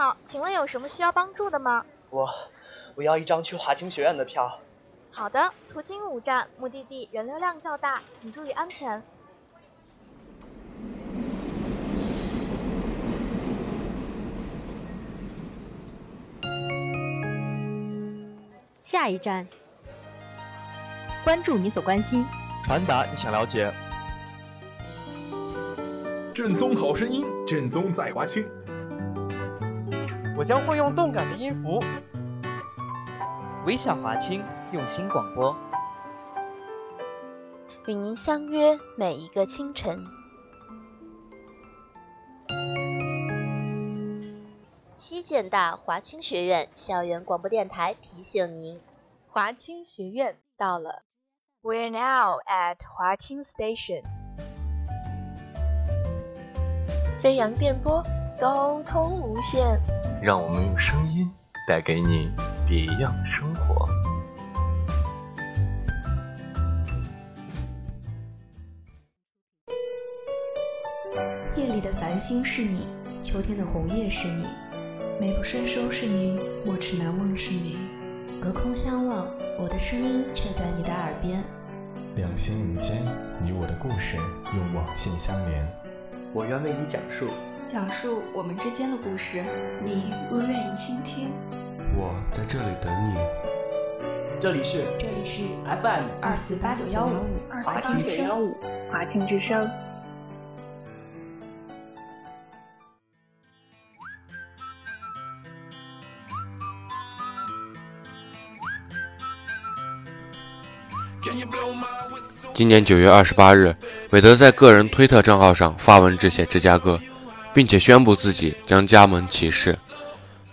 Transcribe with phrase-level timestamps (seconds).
[0.00, 1.84] 好，请问有什么需要帮助的吗？
[2.08, 2.26] 我
[2.94, 4.58] 我要一张去华清学院的票。
[5.10, 9.02] 好的，途经五站，目的地人流量较大，请注意安全。
[18.82, 19.46] 下一站，
[21.22, 22.24] 关注你所关心，
[22.64, 23.70] 传达你想了解。
[26.32, 28.48] 正宗好声音，正宗在华清。
[30.40, 31.84] 我将会用动感的音符，
[33.66, 35.54] 微笑华清，用心广播，
[37.86, 40.02] 与您相约每一个清晨。
[44.94, 48.80] 西建大华清学院校园广播电台提醒您，
[49.28, 51.02] 华清学院到了。
[51.62, 54.04] We're now at 华清 Station。
[57.20, 58.02] 飞扬电波，
[58.40, 59.99] 沟通无限。
[60.22, 61.30] 让我们用声音
[61.66, 62.30] 带给你
[62.68, 63.88] 别样的生活。
[71.56, 72.86] 夜里的繁星是你，
[73.22, 74.44] 秋天的红叶是你。
[75.18, 77.78] 美不胜收是你，莫齿难忘是你，
[78.42, 79.26] 隔空相望，
[79.58, 81.42] 我的声音却在你的耳边。
[82.16, 83.02] 两心无间，
[83.42, 84.18] 你我的故事
[84.54, 85.66] 用网线相连。
[86.34, 87.28] 我愿为你讲述，
[87.72, 89.44] 讲述我们之间的故事，
[89.84, 91.30] 你若愿意倾听，
[91.96, 93.16] 我在这里等你。
[94.40, 95.44] 这里是这里是
[95.80, 98.56] FM 二四八九幺五华清九幺五
[98.90, 99.70] 华清之声。
[112.52, 113.72] 今年九月二十八日，
[114.10, 116.98] 韦德在个人推特账号上发文致谢芝加哥，
[117.52, 119.76] 并且宣布自己将加盟骑士。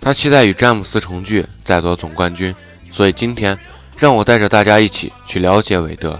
[0.00, 2.54] 他期待与詹姆斯重聚，再夺总冠军。
[2.90, 3.58] 所以今天，
[3.98, 6.18] 让我带着大家一起去了解韦德。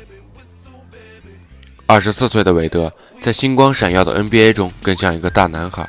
[1.87, 5.89] 二十四岁的韦德在星光闪耀的 NBA 中更像一个大男孩，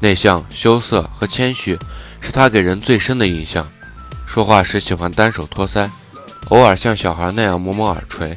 [0.00, 1.78] 内向、羞涩和谦虚
[2.20, 3.66] 是他给人最深的印象。
[4.26, 5.88] 说话时喜欢单手托腮。
[6.50, 8.36] 偶尔像小孩那样摸摸耳垂，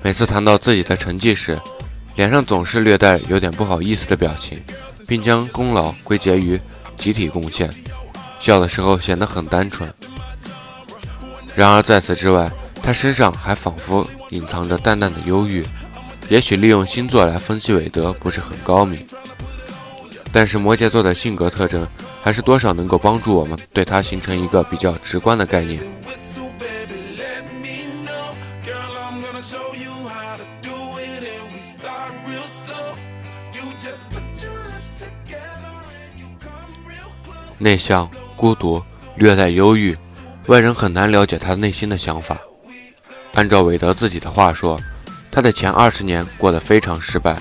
[0.00, 1.60] 每次谈到自己的成绩时，
[2.16, 4.62] 脸上总是略带有点不好意思的表情，
[5.06, 6.60] 并将功劳归结于
[6.96, 7.70] 集体贡献。
[8.38, 9.92] 笑的时候显得很单纯。
[11.54, 12.50] 然而在此之外，
[12.82, 15.64] 他身上还仿佛隐藏着淡淡的忧郁。
[16.28, 19.04] 也许利用星座来分析韦德不是很高明，
[20.32, 21.86] 但是摩羯座的性格特征
[22.22, 25.82] 还是多少能够帮助我们对他形成一个比较直观的概念。
[37.60, 38.82] 内向、孤独、
[39.16, 39.96] 略带忧郁，
[40.46, 42.38] 外人很难了解他内心的想法。
[43.34, 44.80] 按照韦德自己的话说，
[45.30, 47.36] 他的前二十年过得非常失败。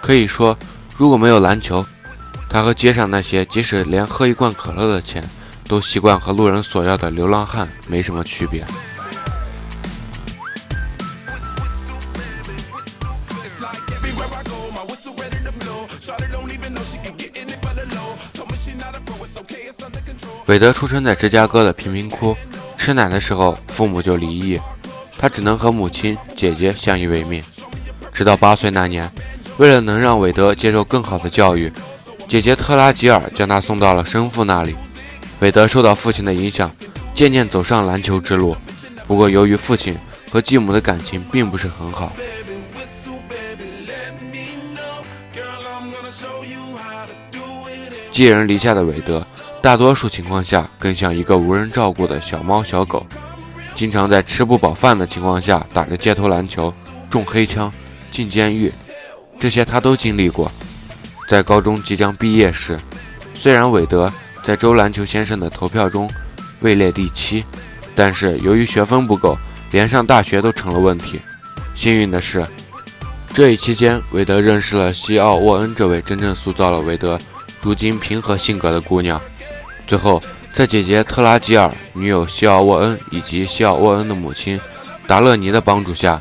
[0.00, 0.56] 可以说，
[0.96, 1.84] 如果没有篮球，
[2.48, 5.22] 他和街上那些即使连喝一罐可乐的钱
[5.64, 8.64] 都习惯和路人索要的流浪汉没什么区别。
[20.48, 22.34] 韦德出生在芝加哥的贫民窟，
[22.78, 24.58] 吃奶的时候父母就离异，
[25.18, 27.42] 他只能和母亲、姐姐相依为命。
[28.14, 29.10] 直到八岁那年，
[29.58, 31.70] 为了能让韦德接受更好的教育，
[32.26, 34.74] 姐姐特拉吉尔将他送到了生父那里。
[35.40, 36.74] 韦德受到父亲的影响，
[37.12, 38.56] 渐渐走上篮球之路。
[39.06, 39.94] 不过，由于父亲
[40.30, 42.10] 和继母的感情并不是很好，
[48.10, 49.22] 寄人篱下的韦德。
[49.60, 53.04] 大多数情况下，更像一个无人照顾的小猫小狗，
[53.74, 56.72] 经常在吃不饱饭的情况下打着街头篮球、
[57.10, 57.70] 中黑枪、
[58.10, 58.72] 进监狱，
[59.38, 60.50] 这些他都经历过。
[61.28, 62.78] 在高中即将毕业时，
[63.34, 64.10] 虽然韦德
[64.42, 66.08] 在周篮球先生的投票中
[66.60, 67.44] 位列第七，
[67.94, 69.36] 但是由于学分不够，
[69.72, 71.20] 连上大学都成了问题。
[71.74, 72.46] 幸运的是，
[73.34, 77.18] 这一期间，韦德认识了西奥沃恩这位真正塑造了韦德
[77.60, 79.20] 如今平和性格的姑娘。
[79.88, 84.60] 最后，在姐姐特拉吉尔、女友西奥沃恩以及西奥沃恩的母亲
[85.06, 86.20] 达勒尼的帮助下，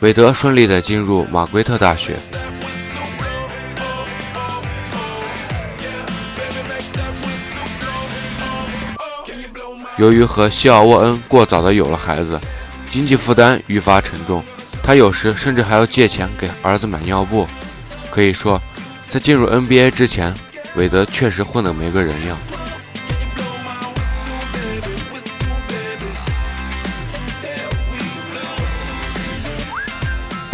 [0.00, 2.16] 韦德顺利地进入马圭特大学。
[9.98, 12.40] 由于和西奥沃恩过早的有了孩子，
[12.88, 14.42] 经济负担愈发沉重，
[14.82, 17.46] 他有时甚至还要借钱给儿子买尿布。
[18.10, 18.58] 可以说，
[19.10, 20.32] 在进入 NBA 之前，
[20.74, 22.34] 韦德确实混得没个人样。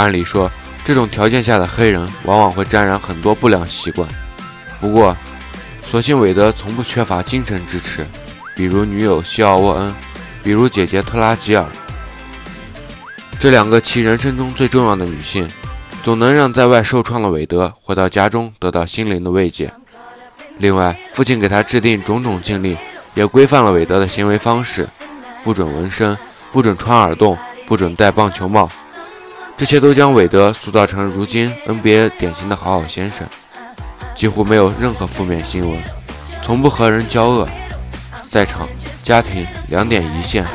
[0.00, 0.50] 按理说，
[0.82, 4.08] 这种条件下的黑人往往会沾染很多不良习惯。
[4.80, 5.14] 不过，
[5.84, 8.06] 所幸韦德从不缺乏精神支持，
[8.56, 9.94] 比如女友西奥沃恩，
[10.42, 11.66] 比如姐姐特拉吉尔。
[13.38, 15.46] 这两个其人生中最重要的女性，
[16.02, 19.70] 总能让在外受创的韦德回到家中得到心灵的慰藉。
[20.56, 22.74] 另外，父亲给他制定种种禁令，
[23.12, 24.88] 也规范了韦德的行为方式：
[25.44, 26.16] 不准纹身，
[26.50, 27.36] 不准穿耳洞，
[27.66, 28.66] 不准戴棒球帽。
[29.60, 33.28] 这些都将韦德塑造成如今 NBA 典型的好好先生，
[34.14, 35.78] 几乎没有任何负面新闻，
[36.40, 37.46] 从不和人交恶，
[38.26, 38.66] 在场
[39.02, 40.46] 家庭两点一线。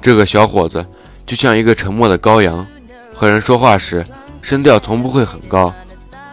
[0.00, 0.86] 这个小伙子
[1.26, 2.64] 就像一个沉默的羔羊，
[3.12, 4.06] 和人说话时
[4.40, 5.74] 声调从不会很高，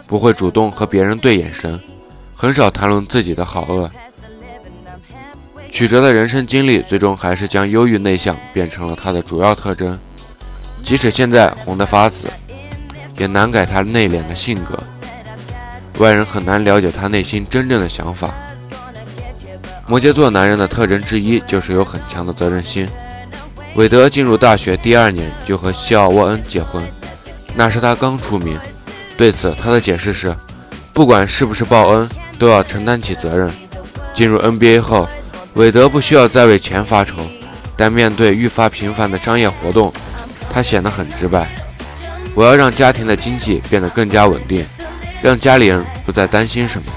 [0.05, 1.81] 不会主动和别人对眼神，
[2.43, 3.89] 很少谈论自己的好恶。
[5.71, 9.97] 曲折的人生经历最终还是将忧郁内向变成了他的主要特征。
[10.83, 12.27] 即使现在红得发紫，
[13.17, 14.77] 也难改他内敛的性格，
[15.99, 18.33] 外人很难了解他内心真正的想法。
[19.87, 22.85] 摩羯座男人的特征之一就是有很强的责任心。
[23.75, 26.85] 韦德进入大学第二年就和西奥沃恩结婚，
[27.55, 28.59] 那时他刚出名。
[29.15, 30.35] 对此，他的解释是：
[30.91, 33.51] 不管是不是报恩，都要承担起责任。
[34.13, 35.07] 进入 NBA 后，
[35.53, 37.15] 韦德不需要再为钱发愁，
[37.75, 39.93] 但面对愈发频繁的商业活动，
[40.51, 41.49] 他显得很直白
[42.35, 44.65] ：“我要让家庭的经济变得更加稳定，
[45.21, 46.87] 让家里人不再担心什么。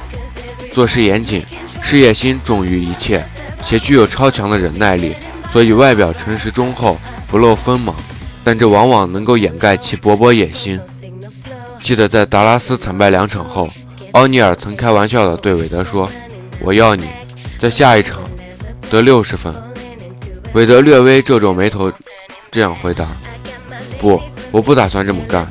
[0.73, 1.45] 做事严谨，
[1.81, 3.25] 事业心重于一切，
[3.65, 5.15] 且具有超强的忍耐力。”
[5.49, 6.99] 所以外表诚实忠厚，
[7.29, 7.95] 不露锋芒，
[8.43, 10.79] 但这往往能够掩盖其勃勃野心。
[11.81, 13.71] 记得在达拉斯惨败两场后，
[14.17, 16.11] 奥尼尔曾开玩笑地对韦德说
[16.59, 17.07] ：“我要你
[17.59, 18.23] 在下一场
[18.89, 19.55] 得六十分。”
[20.55, 21.93] 韦德略微皱皱眉头，
[22.51, 23.07] 这样回答
[24.01, 24.19] ：“不，
[24.51, 25.47] 我不打算这么干。”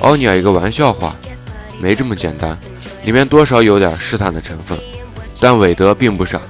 [0.00, 1.14] 奥尼尔一个玩笑话。
[1.78, 2.58] 没这么简单，
[3.04, 4.78] 里面多少有点试探的成分。
[5.38, 6.40] 但韦德并不傻，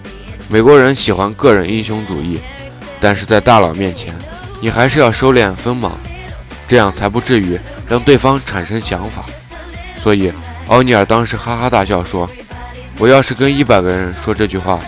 [0.49, 2.38] 美国人喜欢个人英雄主义，
[3.05, 4.15] 但是在大佬面前，
[4.62, 5.93] 你还是要收敛锋芒，
[6.67, 9.23] 这样才不至于让对方产生想法。
[9.99, 10.33] 所以，
[10.69, 12.27] 奥尼尔当时哈哈大笑说
[12.97, 14.81] ：“我要是跟一百个人说这句话，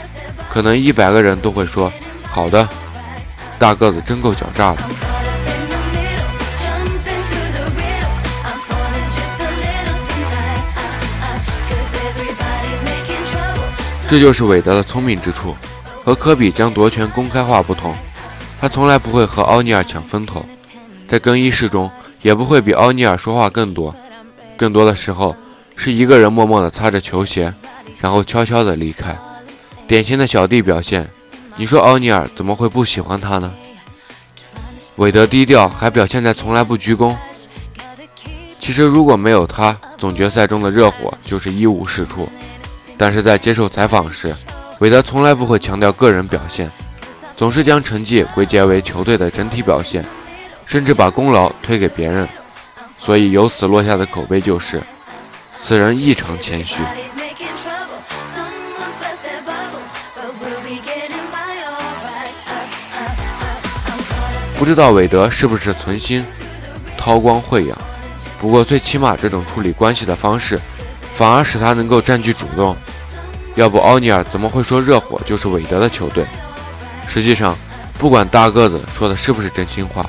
[0.51, 1.93] 可能一百个人都会说
[2.23, 2.67] 好的，
[3.59, 4.79] 大个子真够狡诈的。”
[14.09, 15.55] 这就是韦德的聪明之处，
[16.07, 17.93] 和科比将夺权公开化不同，
[18.61, 20.47] 他从来不会和奥尼尔抢风头，
[21.05, 21.91] 在更衣室中
[22.23, 23.93] 也不会比奥尼尔说话更多，
[24.57, 25.35] 更多的时候
[25.75, 27.53] 是一个人默默地擦着球鞋，
[28.01, 29.19] 然后悄悄地离开，
[29.89, 31.05] 典型的小弟表现。
[31.57, 33.53] 你说奥尼尔怎么会不喜欢他呢？
[34.99, 37.17] 韦德低调，还表现在从来不鞠躬。
[38.61, 42.29] 其实如果没有他，总决赛中的热火就是一无是处。
[42.97, 44.33] 但是在接受采访时，
[44.79, 46.71] 韦德从来不会强调个人表现，
[47.35, 50.05] 总是将成绩归结为球队的整体表现，
[50.67, 52.29] 甚至把功劳推给别人。
[52.99, 54.83] 所以由此落下的口碑就是：
[55.57, 56.83] 此人异常谦虚。
[64.59, 66.25] 不知道韦德是不是存心
[66.97, 67.77] 韬光晦养，
[68.41, 70.61] 不过最起码这种处理关系的方式。
[71.15, 72.77] 反而使他能够占据主动，
[73.57, 76.25] 要不奥尼尔怎么会说热火就是韦德的球队？
[77.09, 77.57] 实际上，
[77.99, 80.09] 不管大个子说的是不是真心话，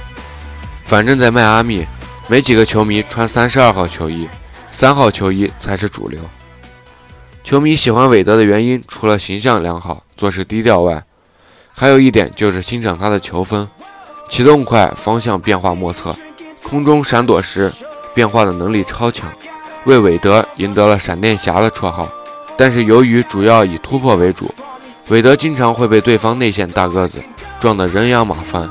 [0.85, 1.87] 反正在迈阿密，
[2.27, 4.27] 没几个球迷穿三十二号球衣，
[4.69, 6.19] 三号球衣才是主流。
[7.43, 11.01] 球迷喜欢韦德的原因，除了形象良好、做事低调外，
[11.73, 13.69] 还有一点就是欣赏他的球风，
[14.27, 16.13] 启动快，方向变化莫测，
[16.63, 17.71] 空中闪躲时
[18.13, 19.31] 变化的能力超强。
[19.85, 22.09] 为韦德赢得了“闪电侠”的绰号，
[22.57, 24.53] 但是由于主要以突破为主，
[25.09, 27.19] 韦德经常会被对方内线大个子
[27.59, 28.67] 撞得人仰马翻。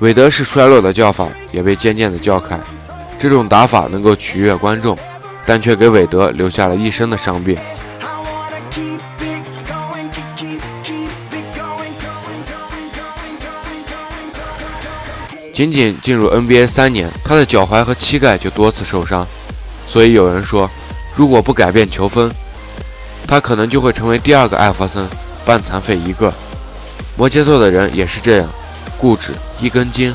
[0.00, 2.58] 韦德是衰落的叫法，也被渐渐的叫开。
[3.18, 4.98] 这种打法能够取悦观众，
[5.46, 7.56] 但却给韦德留下了一身的伤病。
[15.54, 19.26] 仅仅进入 NBA 三年，他的脚踝和膝盖就多次受伤。
[19.86, 20.70] 所以有人说，
[21.14, 22.30] 如果不改变球风，
[23.26, 25.06] 他可能就会成为第二个艾弗森，
[25.44, 26.32] 半残废一个。
[27.16, 28.48] 摩羯座的人也是这样，
[28.98, 30.14] 固执，一根筋，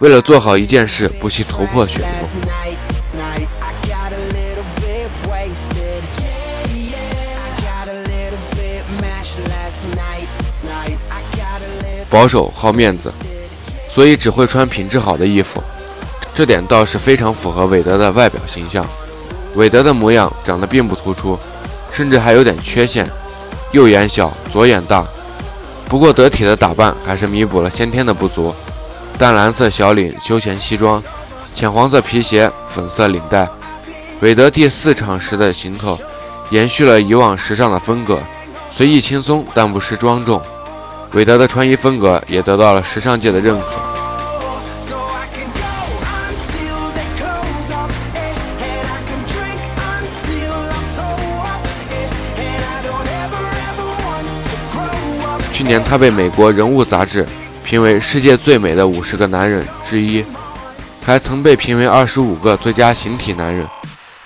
[0.00, 2.06] 为了做好一件事，不惜头破血流。
[12.10, 13.12] 保守好面子，
[13.88, 15.62] 所以只会穿品质好的衣服，
[16.34, 18.84] 这点倒是非常符合韦德的外表形象。
[19.54, 21.38] 韦德的模样长得并不突出，
[21.90, 23.08] 甚至还有点缺陷，
[23.72, 25.04] 右眼小，左眼大。
[25.88, 28.54] 不过得体的打扮还是弥补了先天的不足。
[29.18, 31.02] 淡蓝色小领休闲西装，
[31.52, 33.48] 浅黄色皮鞋，粉色领带。
[34.20, 35.98] 韦德第四场时的行头
[36.50, 38.18] 延续了以往时尚的风格，
[38.70, 40.40] 随意轻松，但不失庄重。
[41.12, 43.79] 韦德的穿衣风格也得到了时尚界的认可。
[55.60, 57.26] 去年，他被美国人物杂志
[57.62, 60.24] 评为世界最美的五十个男人之一，
[61.04, 63.68] 还曾被评为二十五个最佳形体男人。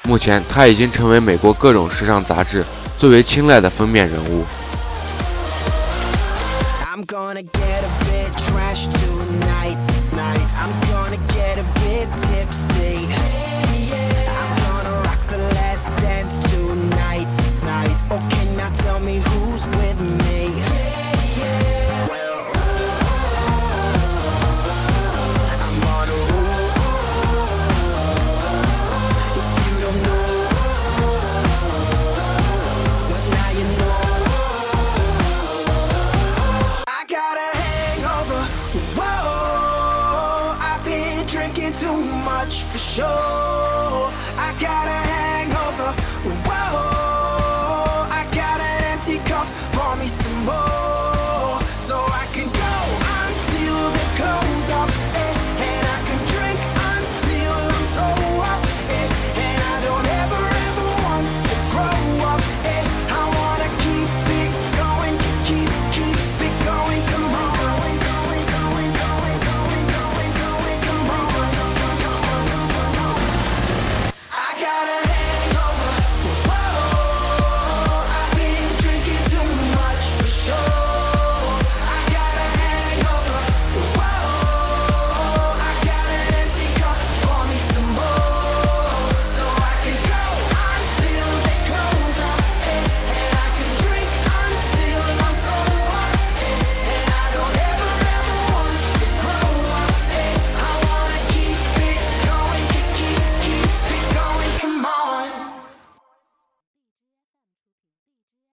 [0.04, 2.64] 目前，他已经成为美国各种时尚杂志
[2.96, 4.44] 最为青睐的封面人物。
[42.94, 43.63] show.